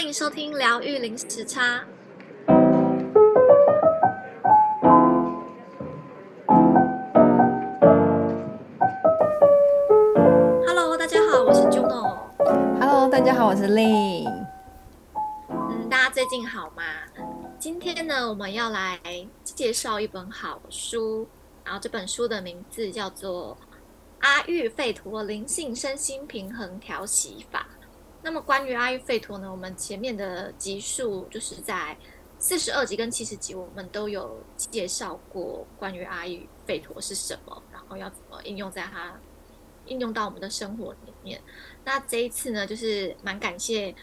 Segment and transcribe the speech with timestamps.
[0.00, 1.84] 欢迎收听疗愈零时差。
[10.66, 12.16] Hello，大家好，我是 Juno。
[12.80, 14.46] Hello，大家好，我是 Lin。
[15.50, 16.82] 嗯，大家最近好吗？
[17.58, 18.98] 今天呢，我们要来
[19.44, 21.28] 介绍一本好书，
[21.62, 23.54] 然后这本书的名字叫做
[24.20, 27.66] 《阿育吠陀灵性身心平衡调息法》。
[28.22, 31.96] 那么关于阿育吠陀呢，我们前面的集数就是在
[32.38, 39.18] 四十二集跟七十集，我们都有介绍过关于阿育吠陀是什么，然后要怎么应用在它
[39.86, 41.40] 应用到我们的生活里面。
[41.84, 43.94] 那这一次呢，就是蛮感谢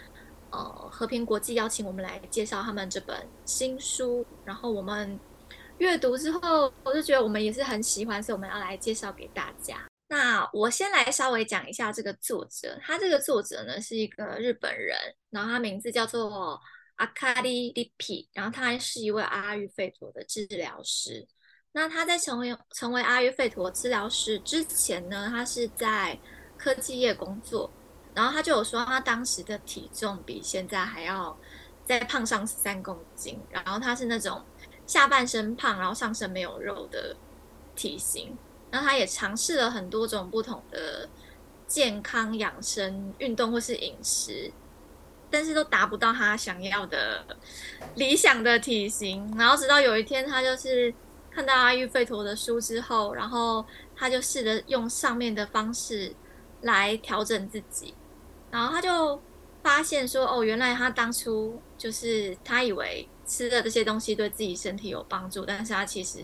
[0.50, 0.60] 呃
[0.92, 5.20] 和平国际邀请我们来介绍他们这本新书，然后我们
[5.78, 9.87] 阅读之后，我就觉得我们也是很喜欢，所以我们要来介绍给大家。
[10.10, 14.98] 那我先来稍微讲一下这个作者，他这个作者呢是一个日本人，
[15.30, 16.60] 然后他名字叫做
[16.96, 21.28] 阿卡里利皮，然后他还是一位阿育吠陀的治疗师。
[21.74, 26.18] 那他在成为成为阿育吠陀治疗师之前呢，他是在
[26.58, 27.70] 科技业工作，
[28.16, 31.38] 然后他就有说他当时的体重比现在还要
[31.86, 34.44] 再胖上三公斤，然后他是那种
[34.88, 37.16] 下半身胖，然后上身没有肉的
[37.76, 38.36] 体型。
[38.70, 41.08] 那他也尝试了很多种不同的
[41.66, 44.52] 健康养生运动或是饮食，
[45.32, 47.26] 但是都达不到他想要的
[47.96, 49.34] 理想的体型。
[49.38, 50.94] 然后直到有一天，他就是
[51.32, 56.14] 看到阿育吠陀的书之后，然后他就试着用上面的方式
[56.62, 57.94] 来调整自己。
[58.52, 59.22] 然后他就
[59.64, 66.20] 发现说：“哦，原来他当初就是他以为吃的这些东西对自己身体有帮助，但是他其实。”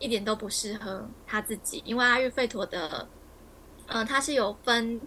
[0.00, 3.06] 一点都不适合他自己，因为阿育吠陀的，
[3.86, 5.00] 呃，它是有分，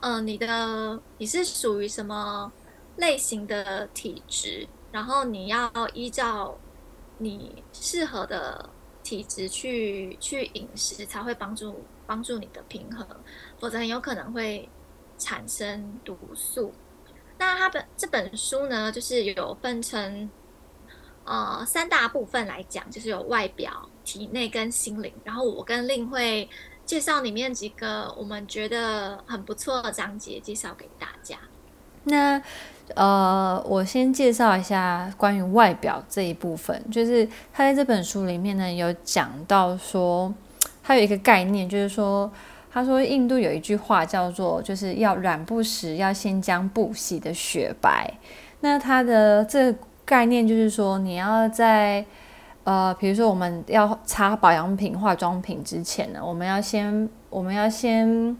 [0.00, 2.52] 呃，你的你是属于什么
[2.96, 6.56] 类型的体质，然后你要依照
[7.18, 8.68] 你适合的
[9.02, 13.04] 体质去去饮食，才会帮助帮助你的平衡，
[13.58, 14.68] 否则很有可能会
[15.18, 16.72] 产生毒素。
[17.38, 20.30] 那他本这本书呢，就是有分成。
[21.26, 25.12] 呃，三大部分来讲，就是有外表、体内跟心灵。
[25.24, 26.48] 然后我跟令会
[26.84, 31.36] 介绍里面几个我们觉得很不错的章节，介绍给大家。
[32.04, 32.40] 那
[32.94, 40.32] 呃，我先介绍一下关于外表这一部分，就是他在这本书里面呢有讲到说，
[40.82, 42.30] 他有一个概念，就是说，
[42.70, 48.12] 他说印度有一句话叫做，就是要染布时要先将布洗得雪白。
[48.60, 49.78] 那他的这个。
[50.06, 52.04] 概念就是说，你要在
[52.64, 58.36] 呃，比如说我们要擦保养品、化妆品之前呢，我们要先，我们要先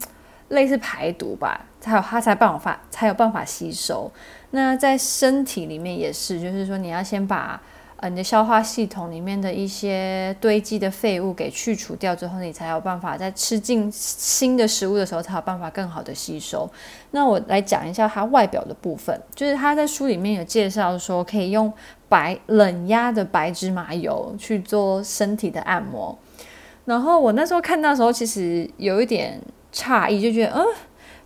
[0.48, 4.10] 类似排毒吧，才有它才办法，才有办法吸收。
[4.50, 7.60] 那在身体里面也是，就是说你要先把。
[7.98, 16.68] 呃，你的消化系统里面的一些堆积的废物给去除掉之后，你才有办法在吃进新的食物的时候，才有办法更好的吸收。
[17.12, 21.72] 那我来讲一下它外表的部分，就是他在书里面有介绍说，可以用
[22.14, 26.16] 白冷压的白芝麻油去做身体的按摩。
[26.84, 29.40] 然后我那时候看到的时候，其实有一点
[29.72, 30.64] 诧异，就觉得，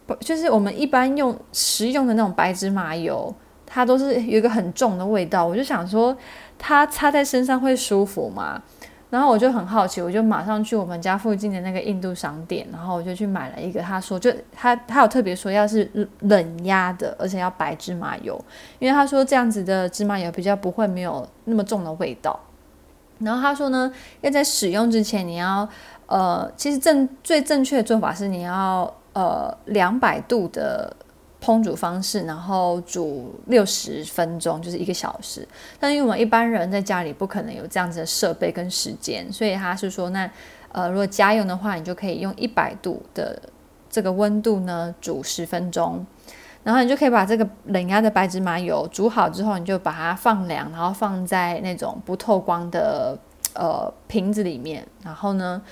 [0.06, 3.34] 嗯，就是我们一般用食用的那种白芝麻油，
[3.66, 6.16] 它都是有一个很重的味道，我就想说。
[6.60, 8.60] 它擦在身上会舒服吗？
[9.10, 13.80] 然后我就很好奇，我就马上去我们家附近的那个印度商店，然后我就去买了一个。
[13.80, 18.38] 他说，就他他有特别说，要是冷压的，而且要白芝麻油，
[18.78, 22.38] 因为他说这样子的芝麻油比较不会没有那么重的味道。
[23.20, 25.68] 然后他说呢，要在使用之前，你要
[26.06, 30.94] 呃，其实正最正确的做法是你要呃两百度的。
[31.42, 35.46] 烹煮方式，然后煮六十分钟，就是一个小时。
[35.78, 40.28] 但因为我们一般人在家里不可能有这样子的设备跟时间，所以他是说，那
[40.72, 43.40] 呃，如果家用的话，你就可以用一百度的
[43.88, 46.04] 这个温度呢煮十分钟，
[46.64, 53.16] 然后你就可以把这个冷压的白芝麻油煮好之后，你就把它放凉，然后放在那种不透光的
[53.54, 55.62] 呃瓶子里面，然后呢。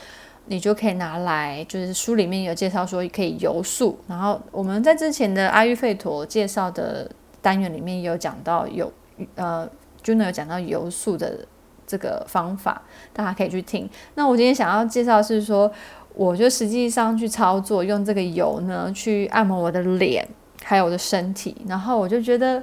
[0.48, 7.10] 你就可以拿来，就是书里面有介绍说可以油素，然后我们在之前的阿育吠陀介绍的
[7.43, 8.93] 单元里面也有讲到有，
[9.34, 9.69] 呃
[10.04, 11.44] ，Juno 有讲到油素的
[11.87, 12.81] 这个方法，
[13.12, 13.90] 大家可以去听。
[14.14, 15.70] 那我今天想要介绍是说，
[16.14, 20.26] 我就实际上去操作，用这个油呢去按摩我的脸，
[20.62, 22.62] 还有我的身体，然后我就觉得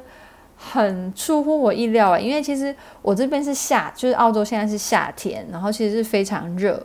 [0.55, 6.81] 很出乎我意料啊，因为其实我这边是夏，就是澳洲现在是夏天，然后其实是非常热。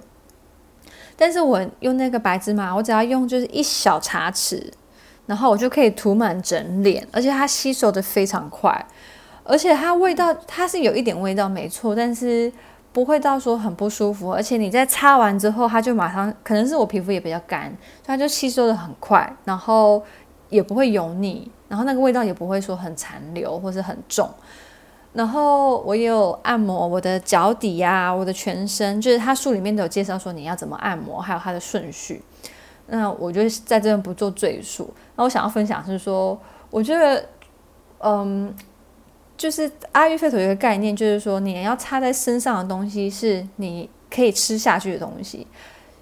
[1.20, 4.62] 但是我用那个白芝麻，我只要用就是一小茶匙
[5.26, 8.86] 然后我就可以涂满整脸，而且它吸收的非常快，
[9.42, 12.50] 而且它味道它是有一点味道没错，但是
[12.92, 20.02] 不会到说很不舒服，而且你在擦完之后，它就马上可能是我皮肤也比较干，它就吸收的很快，然后
[20.48, 24.30] 也不会油腻，然后那个味道也不会说很残留或是很重。
[25.14, 32.22] 然后我也有按摩我的脚底呀、我的全身，就是他书里面都有介绍说你要怎么按摩，还有它的顺序。
[32.86, 34.92] 那我就在这边不做赘述。
[35.16, 36.38] 那我想要分享是说，
[36.70, 37.24] 我觉得，
[38.00, 38.54] 嗯，
[39.36, 45.46] 就是阿育吠陀有一个概念，就是说你要擦在身上的东西是你可以吃下去的东西。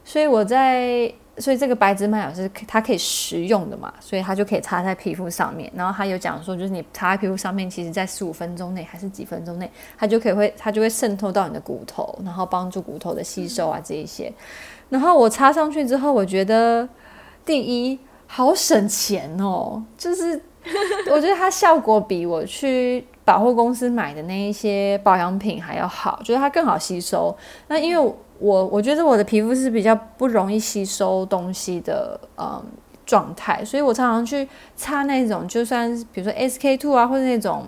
[0.04, 1.12] 所以我在。
[1.38, 5.70] 所以这个白芝麻油是它可以食用的嘛，所以它就可以擦在皮肤上面。
[5.74, 14.32] 然后它有讲说，就是你擦在皮肤上面，其实在十五分钟内还是几分钟内，它就可以会它就会渗透到你的骨头，然后帮助骨头的吸收啊这一些。
[14.88, 16.88] 然后我擦上去之后，我觉得
[17.44, 20.40] 第一好省钱哦，就是
[21.10, 27.36] 我觉得它效果比我去百货公司买的那一些保养品还要好，就是它更好吸收。
[27.68, 28.14] 那因为。
[28.38, 32.62] 我我觉得我的皮肤是比较不容易吸收东西的，嗯，
[33.06, 34.46] 状态，所以我常常去
[34.76, 37.64] 擦那种，就算比如说 SK two 啊，或者那种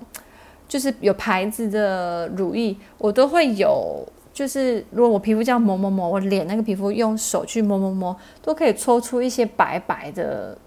[0.69, 10.59] 就是有牌子的乳液，我都会有，就是如果我皮肤这样抹抹抹，我脸那个皮肤用手去摸摸摸，都可以搓出一些白白的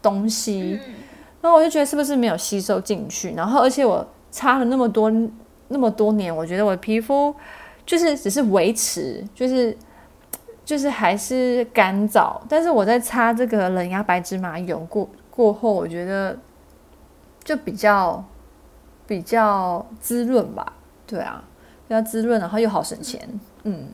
[0.00, 0.80] 东西，
[1.40, 5.12] 然后我就觉得是不是没有吸收进去，然后而且我擦了那么多
[5.68, 7.34] 那么多年，我觉得我的皮肤。
[7.84, 9.76] 就是只是维持，就是
[10.64, 16.38] 就是还是干燥，但是我在擦这个冷压白芝麻油过过后，我觉得
[17.42, 18.24] 就比较
[19.06, 20.72] 比较滋润吧，
[21.06, 21.42] 对啊，
[21.88, 23.20] 比较滋润，然后又好省钱，
[23.64, 23.88] 嗯，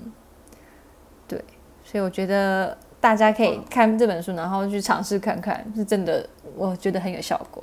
[1.27, 1.43] 对，
[1.83, 7.63] 所以我觉得大家可以看这本书，然后去尝试看看，是真的，我觉得很有效果。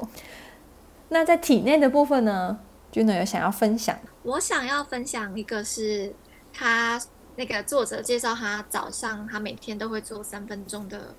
[1.09, 2.57] 那在体内的部分呢？
[2.95, 3.99] 君有想要分享？
[4.23, 6.15] 我想要分享一个是
[6.53, 6.97] 他
[7.35, 11.13] 那个作者介绍，他早上他每天都会做三分钟的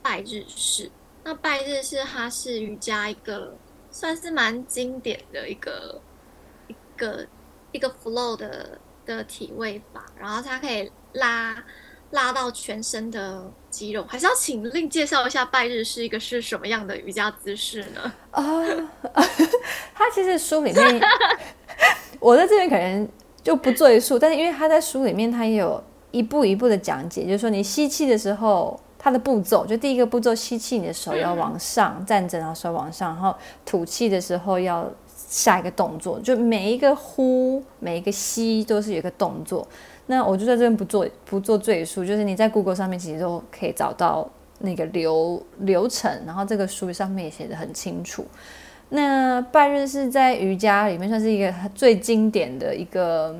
[0.00, 0.88] 拜日式。
[1.24, 3.56] 那拜日式它是瑜伽一个
[3.90, 6.00] 算是蛮经典的一个
[6.68, 7.26] 一个
[7.72, 11.64] 一个 flow 的的体位法，然后它可以拉。
[12.10, 18.12] 拉到全身的肌肉，还是要请令介绍一下拜日是一个是什么样的瑜伽姿势呢？
[18.30, 18.42] 啊、
[19.94, 21.00] 他其实书里面，
[22.20, 23.08] 我在这边可能
[23.42, 25.82] 就不赘述，但是因为他在书里面，他也有
[26.12, 34.88] 一步一步的讲解，就是说你吸气的时候，它的步骤，就第一个步骤，吸气，你的手要往上站着，然后手往上，然后吐气的时候要
[35.28, 39.66] 下一个动作，就每一个呼，每一个吸都是有一个动作。
[40.06, 44.28] 那我就在这边不做不做赘述，就是你在 Google 上面其实都可以找到
[44.60, 48.24] 那个流流程，然后这个书上面也写的很清楚。
[48.88, 53.34] 那拜日是在瑜伽里面算是一个最经典的一个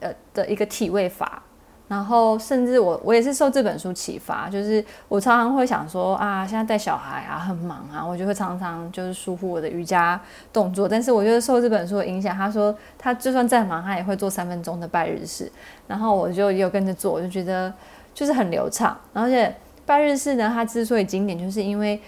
[0.00, 1.42] 呃的一个体位法。
[1.88, 10.20] 然后，甚至我我也是受这本书启发，就是我常常会想说啊，现在带小孩啊，很忙啊，我就会常常就是疏忽我的瑜伽
[10.52, 10.86] 动作。
[10.86, 15.50] 但是我觉得受这本书的影响，他说他就算再忙，他也会做三分钟的拜日式。
[15.86, 17.72] 然后我就也有跟着做，我就觉得
[18.12, 18.94] 就是很流畅。
[19.14, 19.56] 而且
[19.86, 21.98] 拜日式呢，它之所以经典，就是因为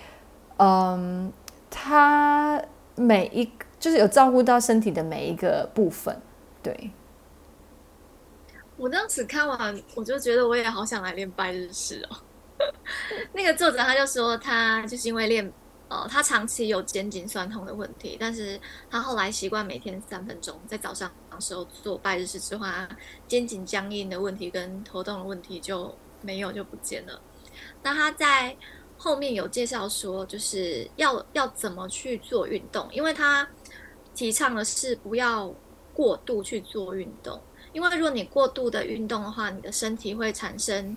[0.59, 1.33] 嗯，
[1.71, 2.61] 它
[2.97, 6.15] 每一就是有照顾到身体的每一个部分，
[6.63, 6.91] 对。
[8.81, 12.17] 我当时看完，我就觉得我也好想来练拜日式哦。
[13.35, 15.53] 那个作者他就说，他就是因为练，
[15.89, 18.59] 呃，他长期有肩颈酸痛的问题，但是
[18.91, 22.67] 他后来习惯每天三分钟，在早上的时候做拜日式之后，
[23.29, 27.21] 肩颈僵硬的问题跟头痛的问题就没有就不见了。
[27.83, 28.57] 那他在
[28.97, 33.47] 后面有介绍说，就是要要怎么去做运动，因为他
[34.15, 35.55] 提倡的是不要
[35.93, 37.39] 过度去做运动。
[37.73, 40.97] 因为如果你过度的运动的话，你的身体会产生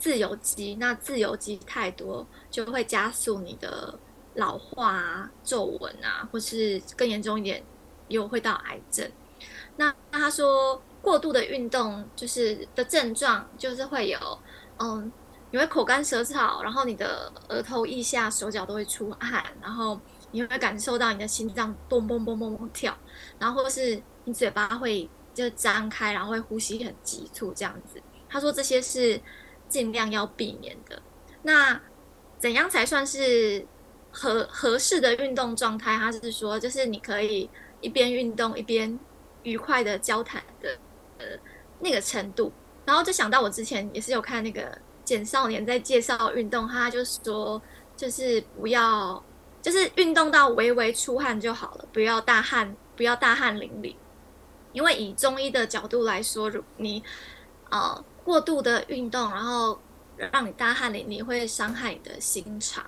[0.00, 3.96] 自由基，那自由基太多就会加速你的
[4.34, 7.62] 老化啊、皱纹啊，或是更严重一点，
[8.08, 9.08] 又会到癌症。
[9.76, 14.18] 那那他说过度的运动就是的症状就是会有，
[14.78, 15.12] 嗯，
[15.52, 20.00] 你会口干舌燥，然后你的额头、腋下、手脚都会出汗，然后
[20.32, 22.92] 你会感受到你的心脏咚咚咚咚咚跳，
[23.38, 25.08] 然后或是你嘴巴会。
[25.38, 28.02] 就张开，然后会呼吸很急促，这样子。
[28.28, 29.20] 他说这些是
[29.68, 31.00] 尽量要避免的。
[31.42, 31.80] 那
[32.40, 33.64] 怎样才算是
[34.10, 35.96] 合合适的运动状态？
[35.96, 37.48] 他是说，就是你可以
[37.80, 38.98] 一边运动一边
[39.44, 40.76] 愉快的交谈的
[41.18, 41.26] 呃
[41.78, 42.52] 那个程度。
[42.84, 47.62] 然后就想到我之前也是有看那个简少年在介绍运动，他就说
[47.96, 49.22] 就是不要
[49.62, 53.94] 就是运动到微微出汗就好了，不要大汗，不要大汗淋漓。
[54.72, 57.02] 因为以中医的角度来说，如你
[57.70, 59.78] 呃过度的运动，然后
[60.32, 62.84] 让你大汗淋漓，会伤害你的心肠。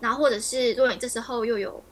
[0.00, 1.82] 然后或者是如果你这时候又有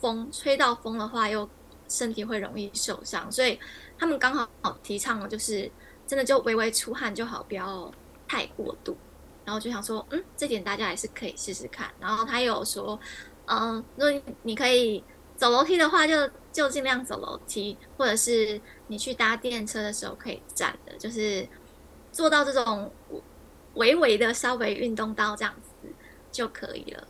[0.00, 1.48] 风吹到风的话，又
[1.88, 3.30] 身体会容易受伤。
[3.30, 3.58] 所以
[3.98, 4.48] 他们刚好
[4.82, 5.70] 提倡的就是
[6.06, 7.92] 真的就微微出汗就好，不要
[8.26, 8.96] 太过度。
[9.44, 11.90] 然后就想说，嗯，这点大家还是可以试试看。
[11.98, 12.98] 然后他有说，
[13.46, 15.02] 嗯，如果你可以
[15.38, 21.48] 走楼梯的话就，就尽量走楼梯，或者是你去搭电车的时候可以站的，就是
[22.12, 22.90] 做到这种
[23.74, 25.88] 微微的稍微运动到这样子
[26.32, 27.08] 就可以了。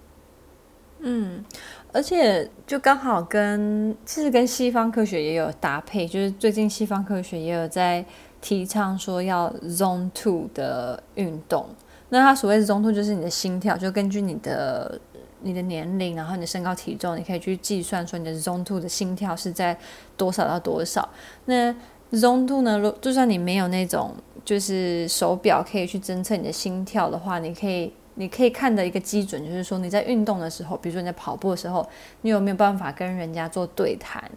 [1.00, 1.44] 嗯，
[1.92, 8.04] 而且就刚好跟其实跟西方科学也有搭配，就是最近西方科学也有在
[8.40, 11.68] 提倡说要 Zone Two 的运动。
[12.10, 15.00] 那它所谓的 Zone to 就是你的心跳，就根据你的
[15.42, 19.78] 你的年龄，然后你的身高体重，你可以去计算说你的 Zone Two 的心跳是在
[20.16, 21.08] 多少到多少。
[21.44, 21.72] 那
[22.12, 24.14] Zone Two 呢，就算你没有那种
[24.44, 31.88] 就是手表可以去侦测你的心跳的话，你可以你可以看的一个基准就是说你在运动的时候，比如说你在跑步的时候，
[32.22, 34.30] 你有没有办法跟人家做对谈？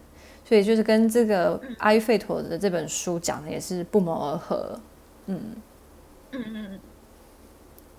[0.44, 4.78] 所以就是跟这个阿育吠陀的这本书讲的也是不谋而合。
[5.26, 5.40] 嗯
[6.32, 6.80] 嗯嗯。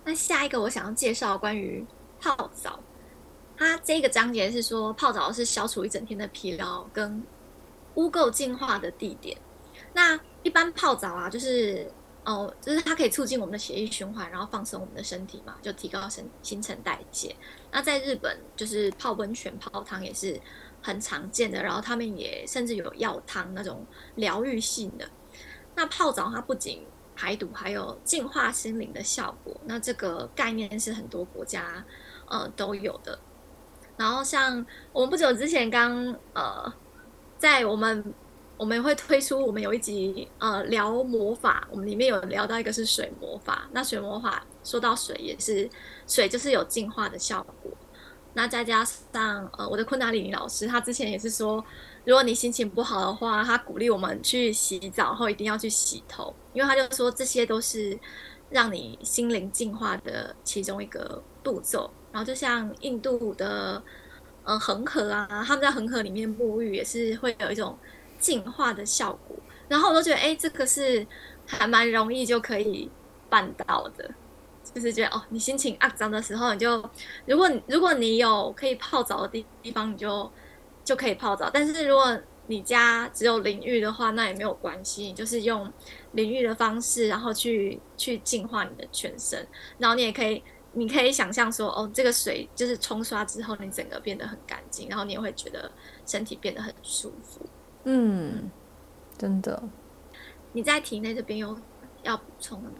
[0.05, 1.83] 那下一个我想要介绍关于
[2.19, 2.79] 泡澡，
[3.57, 7.23] 它这个章节是说泡澡是消除一整天的疲劳跟
[7.95, 9.37] 污垢净化的地点。
[9.93, 11.89] 那一般泡澡啊，就是
[12.25, 17.35] 哦，就是它可以促进我们的血液循环，然后放松我们的身体嘛，就提高新新陈代谢。
[17.71, 20.39] 那在日本，就是泡温泉、泡汤也是
[20.81, 25.07] 很常见的，然后他们也甚至有药汤那种疗愈性的。
[25.75, 31.85] 那泡澡它不仅排毒还有净化心灵的效果，那这个概念是很多国家
[32.27, 33.19] 呃都有的。
[33.97, 36.73] 然后像我们不久之前刚呃
[37.37, 38.13] 在我们
[38.57, 43.67] 我们会推出我们有一集呃聊魔法，我们里面有聊到一个是水魔法。
[43.71, 45.69] 那水魔法说到水也是
[46.07, 47.71] 水，就是有净化的效果。
[48.33, 51.63] 那再加上呃我的昆达里尼老师，他之前也是说。
[52.05, 57.97] 如果你心情不好的话，他鼓励我们去洗澡后一定要去洗头，因为他就说这些都是
[58.49, 61.89] 让你心灵净化的其中一个步骤。
[62.13, 63.83] 然后就像印度的
[64.45, 67.77] 嗯恒河啊，他们在恒河里面沐浴也是会有一种
[68.17, 69.35] 净化的效果。
[69.67, 71.05] 然后我都觉得，哎，这个是
[71.45, 72.89] 还蛮容易就可以
[73.29, 74.09] 办到的，
[74.73, 76.89] 就是觉得哦，你心情肮脏的时候，你就
[77.25, 80.31] 如果如果你有可以泡澡的地地方，你就。
[80.85, 85.71] 就可以泡澡，但是如果你家只有淋浴的话，那也没有关系，就是用
[86.11, 90.43] 淋浴的方式，然后去去净化你的全身，然后你也可以，
[90.73, 95.71] 你可以想象说，哦，这个水就是冲刷之后，你整个变得很干净，然后你也会觉得
[96.05, 97.41] 身体变得很舒服。
[97.85, 98.49] 嗯，
[99.17, 99.63] 真的。
[100.51, 101.57] 你在体内这边有
[102.03, 102.75] 要补充的吗？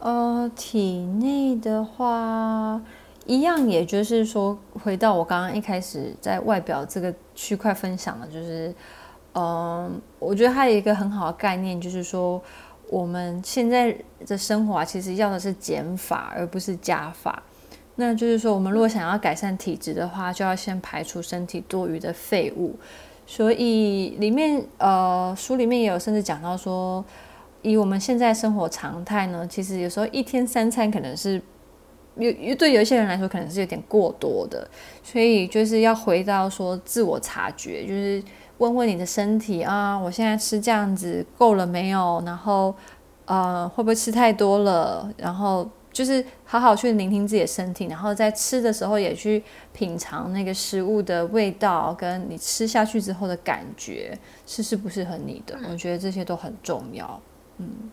[0.00, 2.80] 呃，体内的话。
[3.26, 8.74] 一样，也就是说，回到我刚刚一开始在外表这个区块分享的，就是，
[9.34, 12.42] 嗯，我觉得还有一个很好的概念，就是说，
[12.90, 17.42] 我们现在的生活啊，其实要的是减法，而不是加法。
[17.94, 22.76] 那就是说，我们如果想要改善体质的话，就要先排除身体多余的废物。
[23.26, 27.04] 所以里面，呃，书里面也有甚至讲到说，
[27.62, 31.40] 以我们现在生活常态呢，其实有时候一天三餐可能是。
[32.16, 34.68] 有对有一些人来说，可能是有点过多的，
[35.02, 38.22] 所以就是要回到说自我察觉，就是
[38.60, 42.22] 问问你的身体啊，我现在吃这样子够了没有？
[42.24, 42.74] 然后
[43.24, 45.12] 呃，会不会吃太多了？
[45.16, 55.58] 然后就是好好去聆听自己的身体，然后在吃的时候也去品尝那个食物的味道，跟你吃下去之后的感觉是适不适合你的。
[55.70, 57.20] 我觉得这些都很重要。
[57.58, 57.90] 嗯，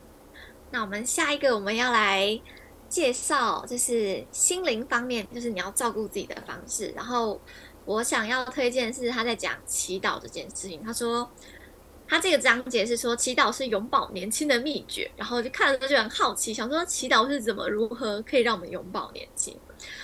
[0.72, 2.40] 那我们下一个我们要来。
[2.90, 6.90] 介绍就是心灵方面，就是你要照顾自己的方式。
[6.96, 7.38] 然后
[7.88, 10.84] 我想要推荐是他在讲祈祷这件事情。
[10.84, 11.28] 他说
[12.08, 15.10] 他这个章节是说祈祷是永葆年轻的秘诀。
[15.16, 19.58] 然后就看了就很好奇，想说祈祷是怎么如何可以让我们永葆年轻？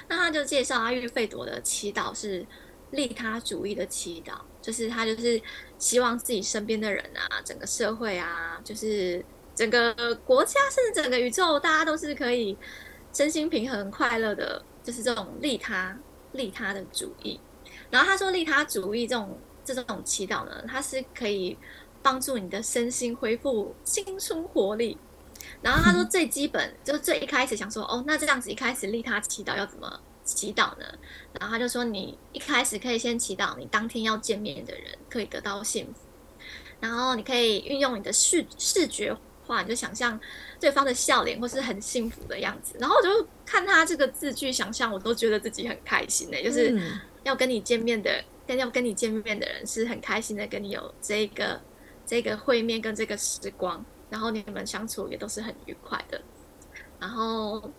[0.08, 2.44] 那他就介绍阿育吠陀的祈祷是
[2.92, 5.40] 利他主义的祈祷，就是他就是
[5.78, 9.24] 希望自己身边的人啊，整个社会啊，就是。
[9.56, 9.94] 整个
[10.25, 12.58] 国家甚至整个宇宙，大家都是可以
[13.13, 15.96] 身心平衡、快乐的，就是这种利他、
[16.32, 17.40] 利他的主义。
[17.93, 21.55] 然后他说，利他主义这种这种祈祷呢，它是可以
[22.01, 24.97] 帮助你的身心恢复青春活力。
[25.62, 30.85] 然后他说，最基本就是最一开始想说，哦，那这样子一开始利他祈祷要怎么祈祷呢？
[31.33, 36.00] 然后他就说，你一开始可以先祈祷你当天要见面的人可以得到幸福，
[36.79, 40.19] 然后你可以运用你的视视觉化，你就想象
[40.63, 42.77] 对方的笑脸或是很幸福的样子。
[42.79, 46.74] 然后我就看他这个字句想象，我都觉得自己很开心的，就是
[47.24, 48.10] 要跟你见面的，
[48.48, 51.60] 跟要跟你见面的人是很开心的，跟你有这个
[52.05, 56.22] 这个会面跟这个时光，然后你们相处也都是很愉快的。
[56.98, 57.70] 然后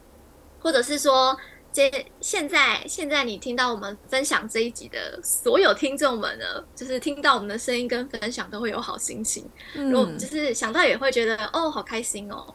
[0.61, 1.35] 或者是说。
[1.77, 12.55] 这现在现在你听到我们分享这一集的所有听众们呢，就是听到我们的声音跟分享都会有好心情，如果就是想到也会觉得哦好开心哦。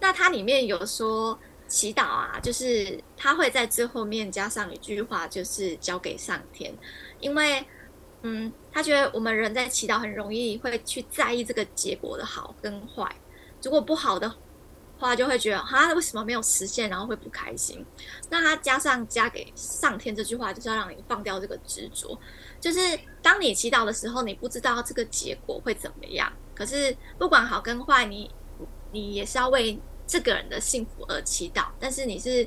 [0.00, 1.38] 那它里面有说
[1.68, 6.74] 祈祷啊，就是他会在最后面加上一句话，就是交给上天，
[7.20, 7.64] 因为
[8.22, 13.14] 嗯，他觉得我们人在祈祷很容易会去在意这个结果的好跟坏，
[13.62, 14.34] 如果不好的。
[14.98, 17.82] 话就会觉得哈，为什么没有实现，然后会不开心。
[18.28, 22.20] 那他加上加给上天这句话，就是要让你放掉这个执着。
[22.60, 22.78] 就是
[23.22, 26.30] 当你祈祷的时候，你不知道这个结果会怎么样。
[26.54, 28.30] 可是不管好跟坏，你
[28.92, 29.80] 你也是要为
[30.10, 31.66] 这个人的幸福而祈祷。
[31.78, 32.46] 但是你是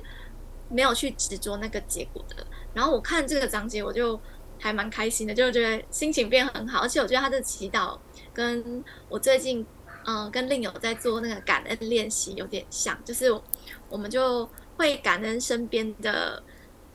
[0.69, 2.45] 没有去执着那个结果的。
[2.73, 4.19] 然后我看这个章节，我就
[4.59, 6.81] 还蛮开心的，就觉得心情变很好。
[6.81, 7.97] 而且我觉得他的祈祷
[8.33, 9.65] 跟我最近。
[10.05, 13.31] 嗯，跟另有在做那个感恩练习有点像，就是
[13.87, 16.43] 我们就会感恩身边的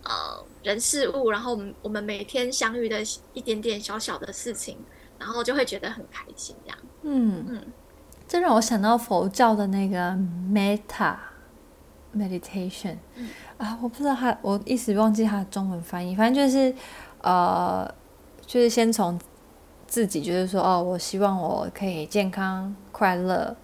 [0.02, 3.00] 呃人事物，然后我们我们每天相遇的
[3.32, 4.76] 一点点小小的事情，
[5.18, 6.78] 然后就会觉得很开心这样。
[7.00, 7.72] 嗯嗯，
[8.28, 10.12] 这让我想到佛教的那个
[10.52, 11.16] Metta
[12.14, 16.72] meditation，嗯，啊，我不知道他，我一时忘记他的中文翻译，反正就是
[17.22, 17.92] 呃，
[18.46, 19.18] 就是先从。
[19.90, 23.56] 自己就是说，哦，我希望我可以健康快乐，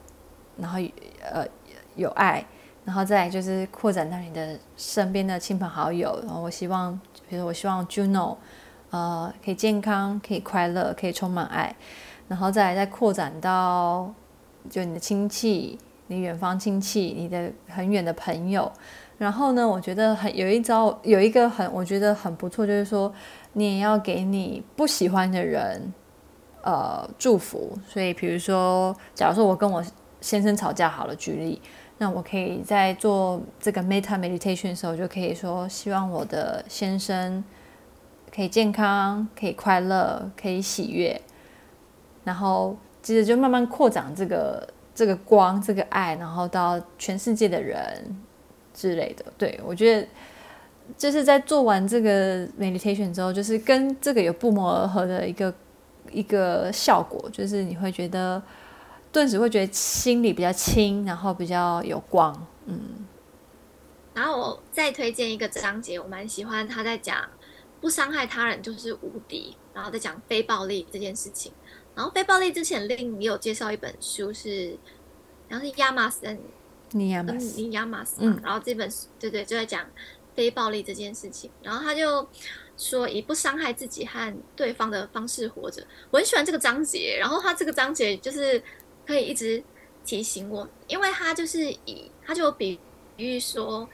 [0.56, 0.78] 然后
[1.20, 1.44] 呃
[1.96, 2.42] 有爱，
[2.82, 6.18] 然后再来就是扩展到你的身边的亲朋好友。
[6.24, 8.38] 然后我希望，比如说我希望 Juno，
[8.88, 11.76] 呃，可以健康，可以快乐，可以充满爱，
[12.26, 14.10] 然后再来再扩展到
[14.68, 18.70] 就你的亲戚，你远方亲戚，你的很远的朋友。
[19.18, 23.12] 然后呢，我觉得很有一招，有一个很我觉得很不错，就是说
[23.52, 25.92] 你也要给你不喜欢的人。
[26.66, 27.76] 呃，祝福。
[27.86, 29.84] 所以，比如说，假如说我跟我
[30.22, 31.60] 先生吵架，好了，举例，
[31.98, 37.44] 那我可以在做这个 meta meditation 的时候，就可以说，希望我的先生
[38.34, 41.20] 可以健康，可以快乐，可以喜悦。
[42.24, 48.16] 然后，接着就慢慢扩展这个这个光，这个爱，然后到全世界的人
[48.74, 49.24] 之类的。
[49.38, 50.08] 对，我觉得，
[50.98, 55.54] 就是在做完这个 meditation 之后，就是跟这个有不谋而合的一个。
[56.12, 58.40] 一个效果就是你会觉得
[59.10, 62.78] 顿时会觉得心里比较轻，然后比较有光，嗯。
[64.12, 67.16] 然后我再推荐一个章节，我蛮喜欢他在讲
[67.80, 71.50] 不伤害他人就是无敌，然后在讲非暴力这件事情。
[71.94, 74.76] 然后非暴力之前另也有介绍一本书是，
[75.48, 76.38] 然后是亚马逊
[76.90, 79.84] 尼亚马斯尼亚马斯，嘛，然后这本书对对就在讲
[80.34, 82.28] 非暴力这件事情，然后他就。
[82.76, 85.80] 说以不伤害自己和对方的方式活着，
[86.10, 87.16] 我很喜欢这个章节。
[87.20, 88.60] 然后他这个章节就是
[89.06, 89.62] 可以一直
[90.04, 92.80] 提醒我，因为他就是以他就比
[93.16, 93.88] 喻说，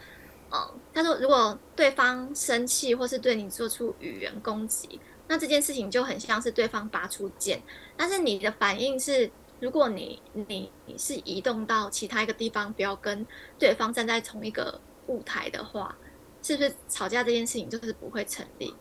[0.51, 4.99] 嗯，他说如果对方生气或是对你做出语言攻击，
[5.31, 7.62] 那这件事情就很像是对方拔出剑，
[7.97, 13.25] 但是你的反应是，如果你你你是移动到其他一个地方，不要跟
[13.57, 15.97] 对方站在同一个舞台的话。
[16.43, 18.75] 是不是吵架这件事情就是不会成立？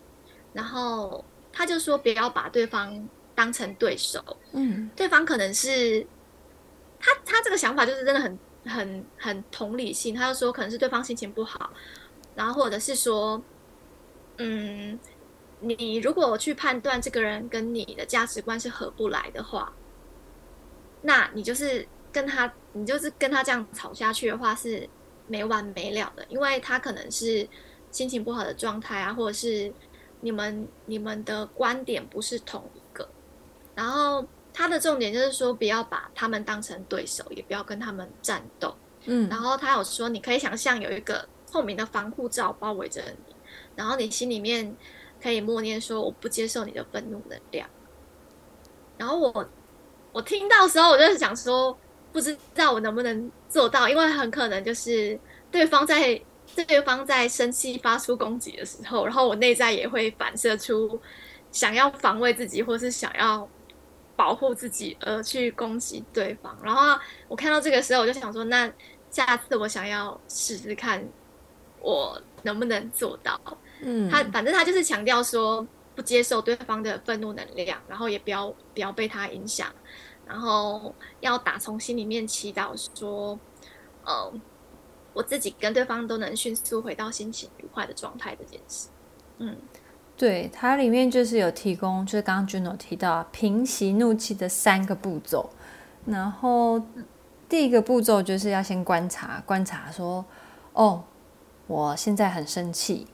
[0.53, 6.07] 然后他就说不要把对方当成对手，嗯，对方可能是
[7.01, 10.15] 他他这个想法就是真的很很很同理性。
[10.15, 11.69] 他就说可能是对方心情不好，
[12.33, 13.43] 然后或者是说，
[14.37, 14.97] 嗯，
[15.59, 19.73] 你如果去判断这个人跟你的价值观是合不来的话，
[21.01, 24.89] 那你就是跟他，你就是跟他这样吵下去的话是。
[25.31, 27.47] 没完没了的，因为他可能是
[27.91, 29.71] 心情不好的状态啊，或者是
[30.21, 33.07] 你们你们的观点不是同一个。
[33.75, 38.75] 然后他的重点就是说，不要把他们当成对手，也不要跟他们战斗。
[39.05, 43.35] 嗯，然后他有说，你可以想象有一个透明的防护罩包围着你，
[43.75, 44.75] 然后你心里面
[45.21, 47.69] 可以默念说：“我不接受你的愤怒能量。”
[48.97, 49.49] 然后我
[50.11, 51.77] 我听到时候，我就是想说。
[52.11, 55.17] 不知道我能不能做到，因为很可能就是
[55.51, 56.19] 对方在
[56.67, 60.99] 对方在生气发出攻击的时候，然后我内在也会反射出
[61.51, 63.47] 想要防卫自己或是想要
[64.15, 66.57] 保护自己而去攻击对方。
[66.63, 68.67] 然后我看到这个时候，我就想说，那
[69.11, 71.07] 下次我想要试试看，
[71.79, 73.39] 我能不能做到。
[73.81, 75.65] 嗯，他反正他就是强调说，
[75.95, 79.67] 不接受对方的愤怒能量，然后也不要不要被他影响，
[80.27, 83.39] 然后要打从心里面祈祷说，
[84.03, 84.31] 呃，
[85.13, 88.89] 我自己跟对方都能迅速回到心情愉快的状态这件事。
[89.37, 89.55] 嗯，
[90.17, 95.49] 对，它里面就是有提供，就是刚刚 Juno 提到平息怒气的三个步骤，
[96.05, 96.81] 然后
[97.47, 100.25] 第一个步骤就是要先观察，观察说，
[100.73, 101.05] 哦，
[101.67, 103.07] 我现在很生气。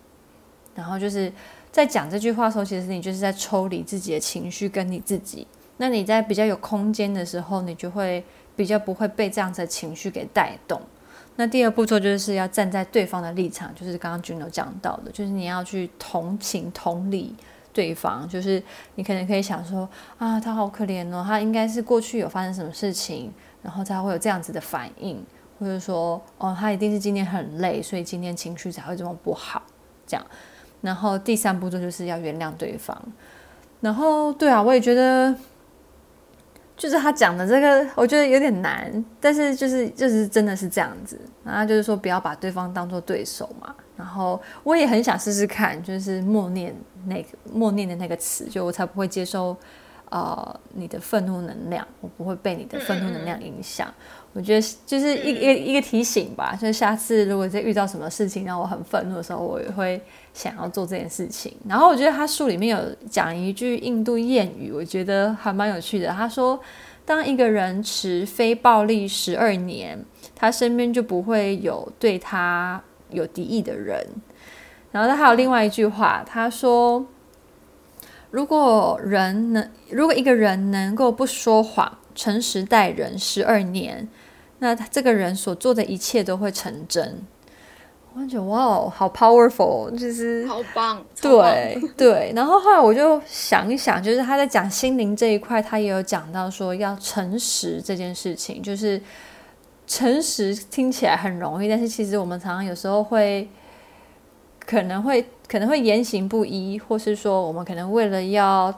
[0.76, 1.32] 然后就是
[1.72, 5.48] 在讲这句话的时候，其实你就是在抽离自己的情绪跟你自己。
[5.78, 8.24] 那你在比较有空间的时候，你就会
[8.56, 10.80] 比较不会被这样子的情绪给带动。
[11.38, 17.36] 那第二步骤就是要站在对方的立场，就是刚刚 Juno 讲到的，就是你要去同情、同理
[17.74, 18.26] 对方。
[18.30, 18.64] 就是
[18.96, 25.22] 你可能可以想说啊，他好可怜哦，他应该是过去有发生什么事情，然后才会有这样子的反应，
[25.60, 29.62] 或者说哦，他一定是今天很累，所以今天情绪才会这么不好，
[30.08, 30.26] 这样。
[30.86, 32.96] 然后第三步骤就是要原谅对方，
[33.82, 35.36] 然后对啊，我也觉得，
[36.78, 46.76] 就是他讲的这个，我觉得有点难，但是就是就是真的是这样子，然后就是说不要把对方当做对手嘛，然后我也很想试试看，就是默念
[47.08, 49.58] 那个默念的那个词，就我才不会接受。
[50.10, 53.92] 呃，你的愤怒能量，我不会被你的愤怒能量影响。
[54.34, 60.02] 我觉得就是一一个一个提醒吧，就是下次如果再遇到什么事情让我很愤怒的时候，我也会
[60.34, 61.56] 想要做这件事情。
[61.68, 66.10] 然后我觉得他书里面有讲一句印度谚语，我觉得还蛮有趣的。
[66.10, 66.60] 他说，
[67.06, 70.04] 当一个人持非暴力十二年，
[70.36, 74.06] 他身边就不会有对他有敌意的人。
[74.92, 77.06] 然后他还有另外一句话，他说。
[78.36, 84.10] 如果人能，如果一个人能够不说谎、诚实待人十二年，
[84.60, 87.24] 那他这个人所做的一切都会成真。
[88.14, 92.34] 我感觉哇哦，好 powerful，就是好棒，对对。
[92.36, 98.62] 然后后来我就想一想，就是他在讲心灵这一块，他也有讲到说要诚实这件事情。
[98.62, 99.02] 就是
[99.88, 103.48] 诚实听起来很容易，但是其实我们常常有时候会
[104.66, 105.26] 可能会。
[105.48, 108.74] 可能会言行不一，或是说我们可能为了要，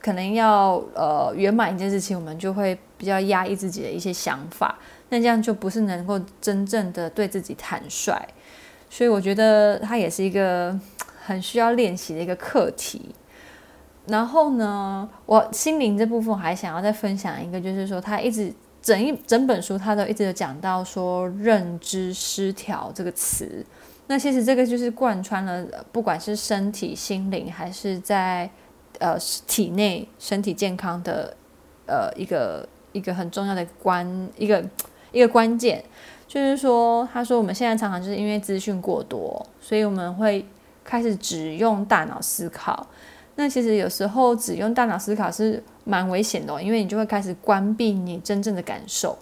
[0.00, 8.16] 可能要呃圆满一件事情，我们就会比较压抑自己的一些想法，那这样就不是能够真正的对自己坦率。
[8.88, 10.78] 所以我觉得它也是一个
[11.20, 13.12] 很需要练习的一个课题。
[14.06, 23.66] 然后呢，我心灵这部分还想要再分享一个，就是说他一直整一整本书他都一直有讲到说认知失调这个词。
[24.08, 28.50] 那其实这个就是贯穿了，不管是身体、心灵，还是在
[28.98, 31.34] 呃体内身体健康的
[31.86, 34.62] 呃一个一个很重要的关一个
[35.12, 35.82] 一个关键，
[36.26, 40.44] 就是说，他说我们现在常常就是因为资讯过多，所以我们会
[40.84, 42.86] 开始只用大脑思考。
[43.36, 49.16] 那其实有时候只用大脑思考是蛮危险的，因为你就会开始关闭你真正的感受。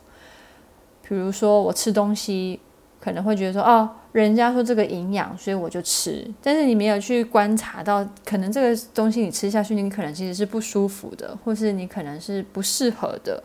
[1.06, 2.58] 比如说我吃东西。
[3.00, 6.28] 可能会觉得说，哦，人家说这个营养，所以我就吃。
[6.42, 13.42] 但是你没有去观察到，可能这个东西你吃下去，你可能其实是不舒服的，或是你可能是不适合的。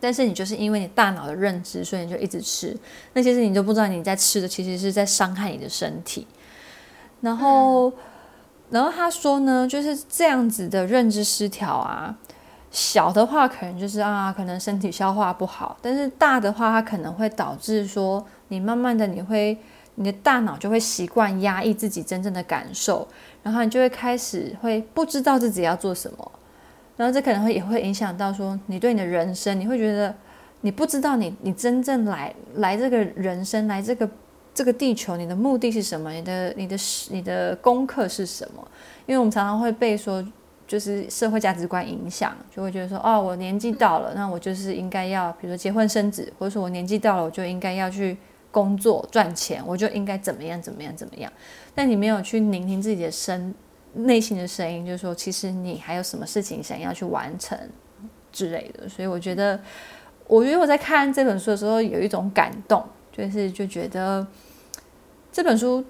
[0.00, 2.76] 但是你就是因为你大脑的认知，所以你就一直吃。
[3.14, 6.24] 那其实你都不知道你在吃的，其实是在伤害你的身体。
[7.20, 7.92] 然后，
[8.70, 12.16] 然后他说呢，就是这样子的认知失调啊。
[12.70, 19.56] 小的话可能就是啊，可能身体消化不好；但是大的话，它可能会导致说，你慢慢的你会，
[19.94, 23.06] 你的大脑就会习惯压抑自己真正的感受，
[23.42, 26.32] 然后你就会开始会不知道自己要做什么，
[26.96, 30.14] 然后这可能会也会影响到说，你对你的人生，你会觉得
[30.62, 34.08] 你不知道你你真正来来这个人生来这个
[34.54, 36.12] 这个地球，你的目的是什么？
[36.12, 36.76] 你的你的
[37.10, 38.66] 你的功课是什么？
[39.06, 40.24] 因为我们常常会被说。
[40.68, 48.14] 就是社会价值观影响，就会觉得说，哦，我年纪到了，那我就是应该要，比如说结婚生子，或者说我年纪到了，我就应该要去
[48.58, 51.32] 工作赚钱，我就应该怎么样怎么样怎么样。
[51.74, 53.54] 但你没有去聆听自己的声
[53.94, 57.56] 内心的声音，就是说，其实你还有什么事情想要去完成
[58.32, 58.88] 之类的。
[58.88, 59.60] 所以我觉得，
[60.26, 64.26] 我觉得我在看这本书的时候有一种感动，就是就觉得
[65.30, 65.84] 这本书。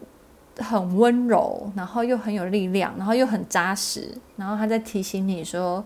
[0.60, 5.84] 很温柔，然后又很有力量，然后又很扎实，然后他在提醒你说，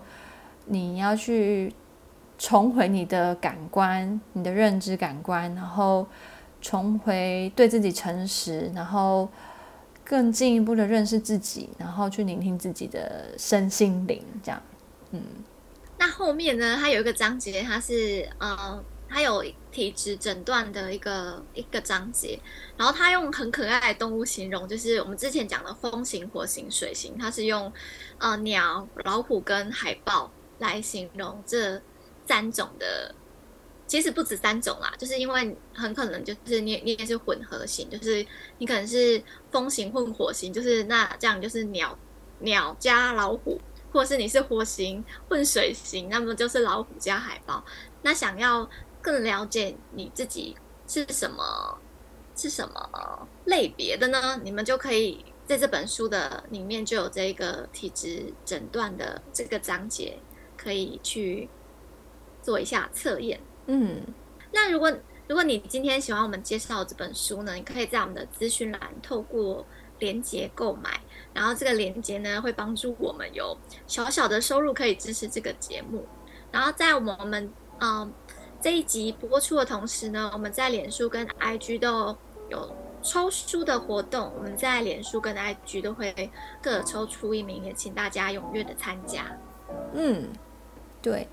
[0.65, 1.71] 你要去
[2.39, 6.07] 重回你的感官，你的认知感官，然后
[6.63, 9.29] 重回对自己诚实，然后
[10.03, 14.59] 更进一步的认识自己，然后去聆听自己的身心灵，这样。
[15.11, 15.21] 嗯，
[15.99, 16.75] 那后面呢？
[16.79, 18.83] 它有一个章节，它是呃。
[19.15, 22.39] 它有体质诊断的一个一个章节，
[22.75, 27.71] 然后它用很可爱的动物形容，就是我们之前讲的风型、火型、水型，它是用
[28.17, 31.79] 呃鸟、老虎跟海豹来形容这
[32.25, 33.13] 三种的。
[33.85, 38.25] 其实不止三种啦，就是因为很可能就是你你也是混合型，就是
[38.57, 41.97] 你可能是风型混火型，就是那这样就是鸟
[42.39, 43.59] 鸟加老虎，
[43.91, 47.63] 或者是你是火型混水型，那么就是老虎加海豹。
[48.01, 48.67] 那想要
[49.01, 50.55] 更了解你自己
[50.87, 51.77] 是什么
[52.35, 54.41] 是什么类别的呢？
[54.43, 60.17] 你们就可以在这本书的里面就有这个体质诊断的这个章节，
[60.57, 61.47] 可以去
[62.41, 63.39] 做一下测验。
[63.67, 64.01] 嗯，
[64.51, 64.91] 那如果
[65.27, 69.65] 如果你今天喜欢我们介绍这本书呢，你可以在我们的资讯栏透过
[69.99, 70.99] 链接购买，
[71.33, 76.05] 然后这个链接呢会帮助我们有小小的收入可以支持这个节目。
[76.51, 78.13] 然后在我们嗯、
[78.61, 82.15] 这一集播出的同时呢，我们在脸书跟 IG 都
[82.49, 89.37] 有抽书的活动，我们在脸书跟 IG 都会各抽出一名，也请大家踊跃的参加。
[89.93, 90.29] 嗯，
[91.01, 91.27] 对。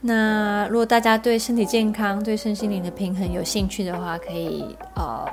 [0.00, 5.26] 那如果大家对身体健康、对身心灵的平衡有兴趣的话，可以呃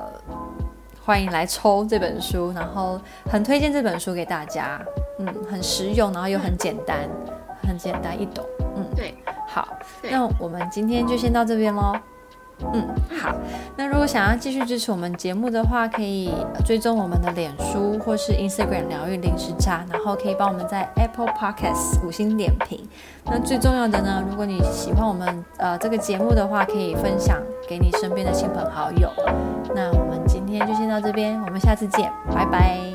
[1.04, 3.00] 欢迎来抽这本书，然后
[3.30, 4.82] 很推荐这本书给大家，
[5.20, 7.08] 嗯，很实用，然后又很简单，
[7.62, 8.46] 很简单易懂，
[8.78, 9.14] 嗯，对，
[9.48, 9.68] 好，
[10.10, 11.94] 那我们今天就先到这边喽。
[12.74, 12.88] 嗯，
[13.20, 13.36] 好。
[13.76, 16.32] 那如果想要继续支持我们节目的话，可以
[16.66, 22.80] 追踪我们的脸书或是 Instagram 疗愈零时差，然后可以帮我们在 Apple Podcast 五星点评。
[23.26, 29.12] 那最重要的呢，如果你喜欢我们呃这个节目的话，可以分享给你身边的亲朋好友。
[29.76, 32.93] 那我们今天就先到这边，我们下次见，拜拜。